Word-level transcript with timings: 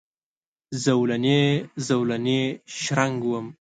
زولنې، 0.83 1.41
زولنې 1.87 2.41
شرنګ 2.79 3.17
وم 3.27 3.47